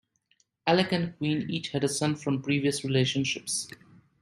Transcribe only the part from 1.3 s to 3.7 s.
each had a son from previous relationships.